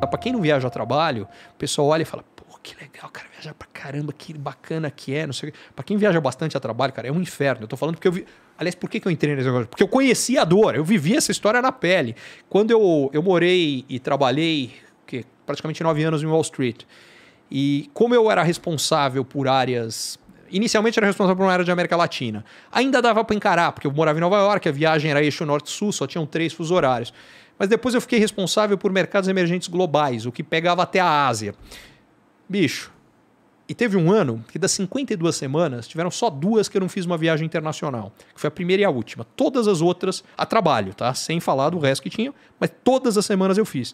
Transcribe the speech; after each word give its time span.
Para 0.00 0.18
quem 0.18 0.32
não 0.32 0.40
viaja 0.40 0.68
a 0.68 0.70
trabalho, 0.70 1.26
o 1.52 1.58
pessoal 1.58 1.88
olha 1.88 2.02
e 2.02 2.04
fala: 2.04 2.24
pô, 2.36 2.44
que 2.62 2.76
legal, 2.76 3.10
cara, 3.10 3.26
viajar 3.32 3.54
pra 3.54 3.66
caramba, 3.72 4.12
que 4.12 4.32
bacana 4.34 4.90
que 4.90 5.14
é, 5.14 5.26
não 5.26 5.32
sei 5.32 5.48
o 5.48 5.52
quê. 5.52 5.58
Pra 5.74 5.84
quem 5.84 5.96
viaja 5.96 6.20
bastante 6.20 6.56
a 6.56 6.60
trabalho, 6.60 6.92
cara, 6.92 7.08
é 7.08 7.12
um 7.12 7.20
inferno. 7.20 7.64
Eu 7.64 7.68
tô 7.68 7.76
falando 7.76 7.96
porque 7.96 8.08
eu 8.08 8.12
vi. 8.12 8.26
Aliás, 8.56 8.74
por 8.74 8.88
que, 8.88 9.00
eu 9.04 9.10
entrei 9.10 9.34
nesse 9.34 9.46
negócio? 9.46 9.68
Porque 9.68 9.82
eu 9.82 9.88
conhecia 9.88 10.42
a 10.42 10.44
dor, 10.44 10.76
eu 10.76 10.84
vivi 10.84 11.16
essa 11.16 11.32
história 11.32 11.60
na 11.60 11.72
pele. 11.72 12.14
Quando 12.48 12.70
eu, 12.70 13.10
eu 13.12 13.22
morei 13.22 13.84
e 13.88 13.98
trabalhei 13.98 14.74
praticamente 15.44 15.82
nove 15.82 16.02
anos 16.02 16.22
em 16.22 16.26
Wall 16.26 16.40
Street, 16.40 16.84
e 17.50 17.90
como 17.92 18.14
eu 18.14 18.30
era 18.30 18.42
responsável 18.42 19.24
por 19.24 19.46
áreas 19.46 20.18
Inicialmente 20.54 20.96
era 21.00 21.06
responsável 21.08 21.36
por 21.36 21.42
uma 21.42 21.52
área 21.52 21.64
de 21.64 21.72
América 21.72 21.96
Latina. 21.96 22.44
Ainda 22.70 23.02
dava 23.02 23.24
para 23.24 23.34
encarar, 23.34 23.72
porque 23.72 23.88
eu 23.88 23.92
morava 23.92 24.16
em 24.16 24.20
Nova 24.20 24.36
York, 24.36 24.68
a 24.68 24.72
viagem 24.72 25.10
era 25.10 25.20
eixo 25.20 25.44
norte-sul, 25.44 25.90
só 25.90 26.06
tinham 26.06 26.24
três 26.24 26.52
fusos 26.52 26.70
horários. 26.70 27.12
Mas 27.58 27.68
depois 27.68 27.92
eu 27.92 28.00
fiquei 28.00 28.20
responsável 28.20 28.78
por 28.78 28.92
mercados 28.92 29.28
emergentes 29.28 29.66
globais, 29.66 30.26
o 30.26 30.30
que 30.30 30.44
pegava 30.44 30.84
até 30.84 31.00
a 31.00 31.26
Ásia. 31.26 31.56
Bicho. 32.48 32.92
E 33.68 33.74
teve 33.74 33.96
um 33.96 34.12
ano 34.12 34.44
que 34.48 34.56
das 34.56 34.70
52 34.70 35.34
semanas, 35.34 35.88
tiveram 35.88 36.10
só 36.10 36.30
duas 36.30 36.68
que 36.68 36.76
eu 36.76 36.80
não 36.80 36.88
fiz 36.88 37.04
uma 37.04 37.18
viagem 37.18 37.44
internacional. 37.44 38.12
Que 38.32 38.40
foi 38.40 38.46
a 38.46 38.50
primeira 38.52 38.82
e 38.82 38.84
a 38.84 38.90
última. 38.90 39.26
Todas 39.34 39.66
as 39.66 39.80
outras 39.80 40.22
a 40.38 40.46
trabalho, 40.46 40.94
tá? 40.94 41.12
Sem 41.14 41.40
falar 41.40 41.70
do 41.70 41.80
resto 41.80 42.00
que 42.00 42.10
tinha, 42.10 42.32
mas 42.60 42.70
todas 42.84 43.18
as 43.18 43.26
semanas 43.26 43.58
eu 43.58 43.64
fiz. 43.64 43.92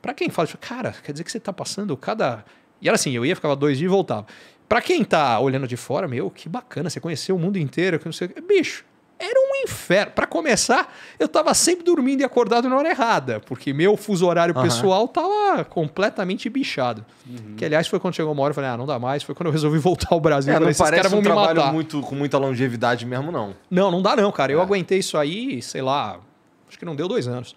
Para 0.00 0.14
quem 0.14 0.30
fala, 0.30 0.48
cara, 0.58 0.94
quer 1.04 1.12
dizer 1.12 1.24
que 1.24 1.30
você 1.30 1.38
tá 1.38 1.52
passando 1.52 1.94
cada. 1.94 2.42
E 2.80 2.88
era 2.88 2.94
assim, 2.94 3.12
eu 3.12 3.24
ia, 3.24 3.34
ficava 3.34 3.56
dois 3.56 3.78
dias 3.78 3.90
e 3.90 3.92
voltava. 3.92 4.26
Para 4.68 4.82
quem 4.82 5.02
tá 5.02 5.38
olhando 5.40 5.66
de 5.66 5.76
fora, 5.76 6.06
meu, 6.06 6.30
que 6.30 6.48
bacana, 6.48 6.90
você 6.90 7.00
conheceu 7.00 7.34
o 7.36 7.38
mundo 7.38 7.58
inteiro, 7.58 7.98
que 7.98 8.04
não 8.04 8.12
sei 8.12 8.28
Bicho, 8.46 8.84
era 9.18 9.40
um 9.40 9.64
inferno. 9.64 10.12
Para 10.12 10.26
começar, 10.26 10.94
eu 11.18 11.26
tava 11.26 11.52
sempre 11.52 11.84
dormindo 11.84 12.20
e 12.20 12.24
acordado 12.24 12.68
na 12.68 12.76
hora 12.76 12.88
errada, 12.88 13.40
porque 13.40 13.72
meu 13.72 13.96
fuso 13.96 14.26
horário 14.26 14.54
uhum. 14.54 14.62
pessoal 14.62 15.08
tava 15.08 15.64
completamente 15.64 16.48
bichado. 16.48 17.04
Uhum. 17.26 17.56
Que 17.56 17.64
aliás 17.64 17.88
foi 17.88 17.98
quando 17.98 18.14
chegou 18.14 18.32
uma 18.32 18.42
hora, 18.42 18.50
eu 18.52 18.54
falei, 18.54 18.70
ah, 18.70 18.76
não 18.76 18.86
dá 18.86 18.98
mais. 18.98 19.22
Foi 19.22 19.34
quando 19.34 19.48
eu 19.48 19.52
resolvi 19.52 19.78
voltar 19.78 20.08
ao 20.12 20.20
Brasil. 20.20 20.52
É, 20.52 20.54
falei, 20.54 20.68
não 20.68 20.76
parece 20.76 21.14
um 21.14 21.22
trabalho 21.22 21.72
muito, 21.72 22.00
com 22.02 22.14
muita 22.14 22.38
longevidade 22.38 23.04
mesmo, 23.04 23.32
não. 23.32 23.54
Não, 23.70 23.90
não 23.90 24.00
dá 24.00 24.14
não, 24.14 24.30
cara. 24.30 24.52
É. 24.52 24.54
Eu 24.54 24.60
aguentei 24.60 24.98
isso 24.98 25.18
aí, 25.18 25.60
sei 25.60 25.82
lá, 25.82 26.20
acho 26.68 26.78
que 26.78 26.84
não 26.84 26.94
deu 26.94 27.08
dois 27.08 27.26
anos. 27.26 27.56